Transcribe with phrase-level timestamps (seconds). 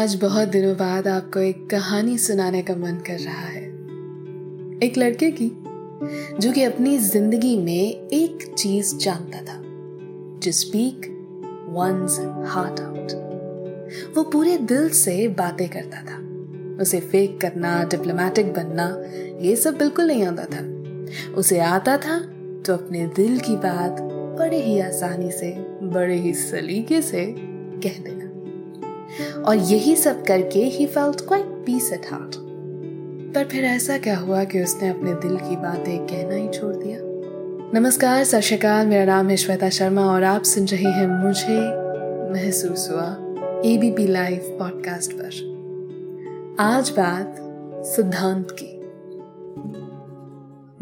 [0.00, 3.62] आज बहुत दिनों बाद आपको एक कहानी सुनाने का मन कर रहा है।
[4.88, 5.52] एक लड़के की,
[6.38, 9.62] जो कि अपनी ज़िंदगी में एक चीज़ जानता था
[10.44, 11.06] to speak
[11.68, 12.18] one's
[12.50, 13.12] heart out
[14.16, 16.23] वो पूरे दिल से बातें करता था।
[16.80, 19.04] उसे फेक करना डिप्लोमेटिक बनना,
[19.40, 22.18] ये सब बिल्कुल नहीं आता था। उसे आता था
[22.66, 24.00] तो अपने दिल की बात
[24.38, 27.34] बड़े ही आसानी से, बड़े ही सलीके से
[27.86, 32.36] कह देना। और यही सब करके ही felt quite peace at heart
[33.34, 36.98] पर फिर ऐसा क्या हुआ कि उसने अपने दिल की बातें कहना ही छोड़ दिया?
[37.80, 41.60] नमस्कार, सत मेरा नाम है श्वेता शर्मा और आप सुन रहे हैं मुझे
[42.32, 43.10] महसूस हुआ
[43.64, 45.53] एबीपी लाइव पॉडकास्ट पर।
[46.58, 47.36] आज बात
[47.86, 48.66] सिद्धांत की।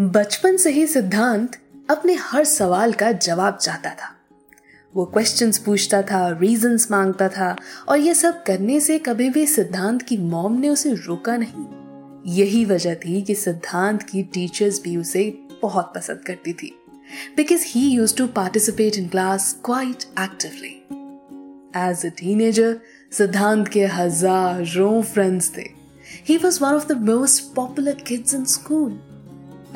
[0.05, 1.56] बचपन से ही सिद्धांत
[1.91, 4.11] अपने हर सवाल का जवाब चाहता था।
[4.95, 7.56] वो क्वेश्चंस पूछता था रीजंस माँगता था,
[7.89, 11.67] और ये सब करने से कभी भी सिद्धांत की मॉम ने उसे रोका नहीं।
[12.27, 16.84] यही वजह थी कि सिद्धांत की टीचर्स भी उसे बहुत पसंद करती थी
[17.36, 20.79] because he used to participate in class quite actively
[21.77, 22.81] as a teenager
[23.12, 25.62] Siddhant के हज़ारों फ्रेंड्स थे।
[26.28, 28.92] He was one of the most popular kids in school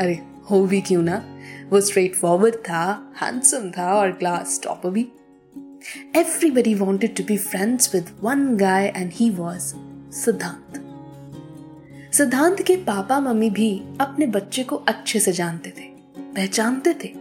[0.01, 0.19] अरे,
[0.51, 1.23] हो भी क्यों ना?
[1.71, 5.07] वो स्ट्रेट फॉरवर्ड था हैंडसम था और क्लास टॉपर भी।
[6.17, 9.73] Everybody wanted to be friends with one guy and he was
[10.15, 10.83] Siddhant.
[12.15, 13.71] Siddhant के पापा मम्मी भी
[14.01, 17.13] अपने बच्चे को अच्छे से जानते थे, पहचानते थे,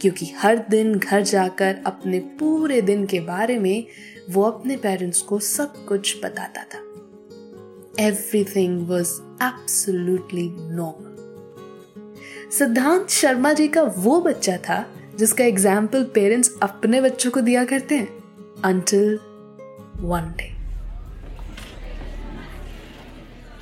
[0.00, 3.84] क्योंकि हर दिन घर जाकर अपने पूरे दिन के बारे में
[4.30, 6.78] वो अपने पेरेंट्स को सब कुछ बताता था।
[8.00, 9.10] एवरीथिंग वॉज़
[9.42, 11.10] एब्सोल्युटली नॉर्मल
[12.50, 14.84] सिद्धांत शर्मा जी का वो बच्चा था,
[15.18, 18.08] जिसका एग्ज़ाम्पल पेरेंट्स अपने बच्चों को दिया करते हैं
[18.64, 19.18] अंटिल
[20.00, 20.50] वन डे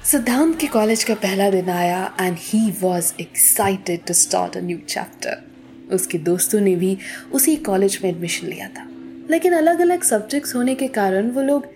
[0.05, 4.79] सिद्धांत के कॉलेज का पहला दिन आया and he was excited to start a new
[4.89, 6.97] chapter उसके दोस्तों ने भी
[7.33, 8.87] उसी कॉलेज में एडमिशन लिया था।
[9.31, 11.67] लेकिन अलग अलग सब्जेक्ट्स होने के कारण वो लोग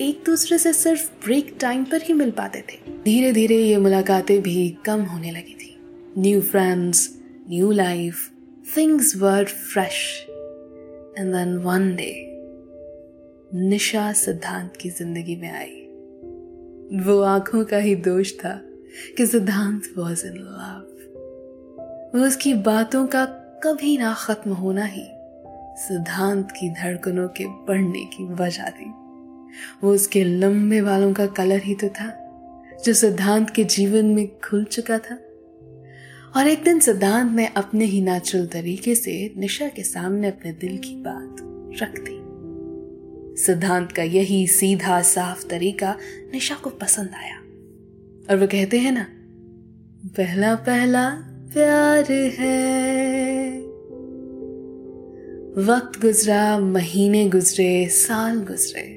[0.00, 4.40] एक दूसरे से सिर्फ़ ब्रेक टाइम पर ही मिल पाते थे। धीरे धीरे ये मुलाकातें
[4.42, 5.76] भी कम होने लगी थी।
[6.18, 7.08] New friends
[7.50, 8.30] new life
[8.76, 10.26] things were fresh
[11.18, 12.12] and then one day
[13.54, 15.76] Nisha Siddhant की ज़िंदगी में आई।
[17.04, 18.60] वो आँखों का ही दोष था
[19.16, 20.86] कि सिद्धांत वॉज़ इन लव
[22.14, 23.24] वो उसकी बातों का
[23.64, 25.02] कभी ना खत्म होना ही
[25.88, 28.90] सिद्धांत की धड़कनों के बढ़ने की वजह थी।
[29.84, 32.10] वो उसके लंबे बालों का कलर ही तो था,
[32.84, 35.14] जो सिद्धांत के जीवन में खुल चुका था।
[36.36, 40.78] और एक दिन सिद्धांत ने अपने ही नेचुरल तरीके से निशा के सामने अपने दिल
[40.78, 41.36] की बात
[41.82, 42.20] रख दी।
[43.42, 45.96] सिद्धांत का यही सीधा, साफ़ तरीका
[46.34, 47.36] निशा को पसंद आया।
[48.30, 49.06] और वो कहते हैं ना,
[50.16, 51.10] पहला पहला
[51.52, 53.69] प्यार है।
[55.58, 58.96] वक्त गुजरा, महीने गुजरे, साल गुजरे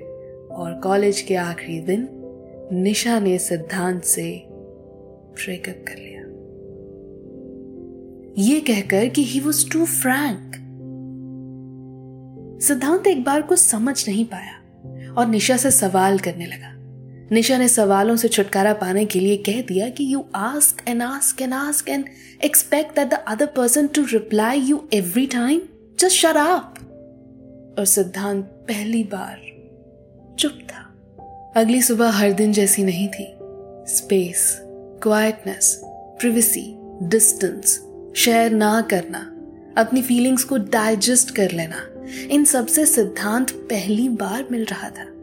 [0.52, 2.08] और कॉलेज के आखिरी दिन
[2.74, 6.22] निशा ने सिद्धांत से ब्रेकअप कर लिया।
[8.38, 10.52] ये कहकर कि ही वॉज़ टू फ्रैंक
[12.64, 16.74] सिद्धांत एक बार कुछ समझ नहीं पाया और निशा से सवाल करने लगा।
[17.32, 21.42] निशा ने सवालों से छुटकारा पाने के लिए कह दिया कि you ask and ask
[21.42, 22.06] and ask and
[22.44, 25.62] expect that the other person to reply you every time
[26.00, 26.74] just shut up
[27.80, 29.40] और सिद्धांत पहली बार
[30.40, 30.96] चुप था।
[31.56, 33.36] अगली सुबह हर दिन जैसी नहीं थी।
[33.88, 34.60] Space
[35.04, 39.38] quietness privacy distance share ना करना,
[39.82, 45.14] अपनी फीलिंग्स को डाइजेस्ट कर लेना, इन सबसे सिद्धांत पहली बार मिल रहा था।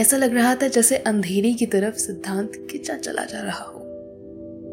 [0.00, 3.78] ऐसा लग रहा था जैसे अंधेरी की तरफ़ सिद्धांत खिंचा चला जा रहा हो।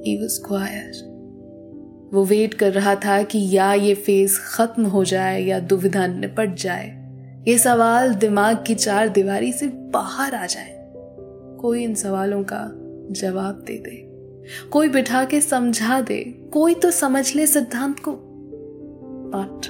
[0.08, 1.19] He was quiet.
[2.14, 6.56] वो वेट कर रहा था कि या ये फ़ेज़ खत्म हो जाए या दुविधा निपट
[6.56, 7.00] जाए।
[7.48, 10.92] ये सवाल दिमाग की चार दीवारी से बाहर आ जाए।
[11.60, 12.72] कोई इन सवालों का
[13.12, 14.10] जवाब दे दे।
[14.70, 16.24] कोई बिठा के समझा दे।
[16.54, 18.12] कोई तो समझ ले सिद्धांत को।
[19.36, 19.68] बट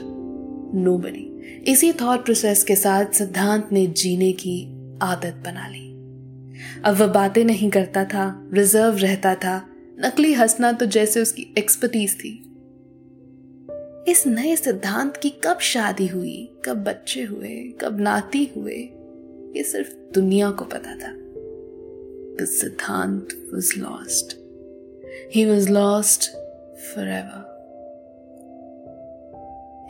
[0.75, 1.25] नो बनी
[1.71, 4.71] इसी थॉट प्रोसेस के साथ सिद्धांत ने जीने की
[5.01, 5.89] आदत बना ली।
[6.85, 9.68] अब वह बातें नहीं करता था रिज़र्व रहता था
[10.01, 12.45] नकली हंसना तो जैसे उसकी एक्सपर्टीज थी।
[14.07, 18.75] इस नए सिद्धांत की कब शादी हुई, कब बच्चे हुए, कब नाती हुए,
[19.55, 21.15] ये सिर्फ़ दुनिया को पता था।
[22.45, 24.37] Siddhant was lost
[25.35, 26.31] he was lost
[26.77, 27.49] for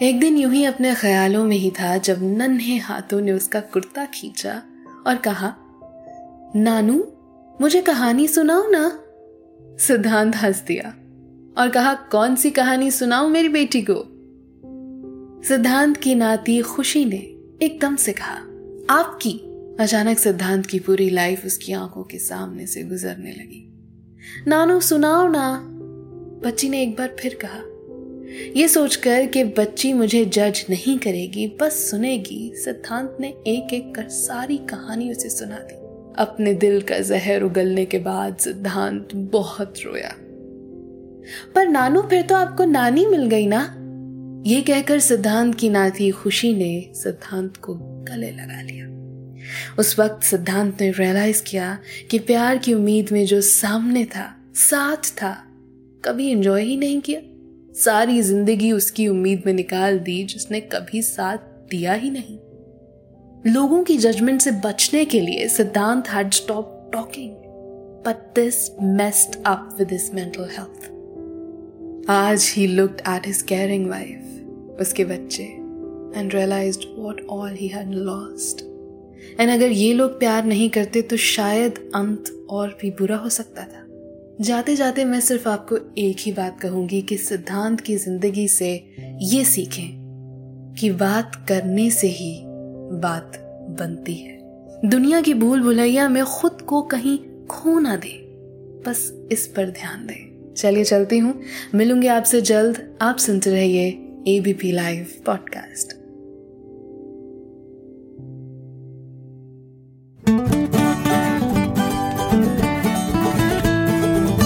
[0.02, 4.06] एक दिन यूँ ही अपने ख्यालों में ही था, जब नन्हे हाथों ने उसका कुर्ता
[4.06, 4.64] खींचा
[5.08, 5.56] और कहा,
[6.56, 7.08] नानू,
[7.62, 9.00] मुझे कहानी सुनाओ ना।
[9.80, 10.90] सिद्धांत हंस दिया
[11.58, 14.04] और कहा, कौन सी कहानी सुनाओ मेरी बेटी को?
[15.48, 17.18] सिद्धांत की नाती खुशी ने
[17.66, 18.36] एकदम से कहा,
[18.90, 19.34] आपकी.
[19.80, 23.74] अचानक सिद्धांत की पूरी लाइफ उसकी आँखों के सामने से गुजरने लगी।
[24.48, 25.62] नानू, सुनाओ ना।
[26.46, 27.64] बच्ची ने एक बार फिर कहा
[28.58, 34.08] यह सोचकर कि बच्ची मुझे जज नहीं करेगी, बस सुनेगी। सिद्धांत ने एक एक कर
[34.08, 35.79] सारी कहानी उसे सुना दी।
[36.20, 40.16] अपने दिल का जहर उगलने के बाद सिद्धांत बहुत रोया।
[41.56, 43.76] पर नानू, फिर तो आपको नानी मिल गई ना?
[44.48, 48.90] ये कहकर सिद्धांत की नाती खुशी ने सिद्धांत को गले लगा लिया।
[49.80, 51.80] उस वक्त सिद्धांत ने रियलाइज़ किया
[52.12, 55.46] कि प्यार की उम्मीद में जो सामने था, साथ था,
[56.06, 57.22] कभी एंजॉय ही नहीं किया।
[57.74, 61.38] सारी ज़िंदगी उसकी उम्मीद में निकाल दी जिसने कभी साथ
[61.72, 62.38] दिया ही नहीं।
[63.48, 67.32] लोगों की जजमेंट से बचने के लिए Siddhant had stop talking
[68.06, 70.92] but this messed up with his mental health
[72.10, 74.48] आज he looked at his caring wife
[74.80, 75.44] उसके बच्चे
[76.20, 78.62] and realized what all he had lost
[79.40, 83.64] and अगर ये लोग प्यार नहीं करते तो शायद अंत और भी बुरा हो सकता
[83.64, 83.86] था।
[84.42, 89.44] जाते जाते मैं सिर्फ़ आपको एक ही बात कहूँगी कि सिद्धांत की ज़िंदगी से ये
[89.44, 90.00] सीखें
[90.80, 92.49] कि बात करने से ही
[92.92, 93.38] बात
[93.80, 94.40] बनती है।
[94.86, 98.26] दुनिया की भूल भुलैया में खुद को कहीं खो ना दे।
[98.88, 101.42] बस इस पर ध्यान दें। चलिए चलती हूँ।
[101.76, 106.00] मिलूँगी आपसे जल्द। आप सुनते रहिए ABP live podcast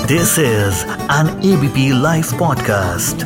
[0.07, 3.25] this is an ABP live podcast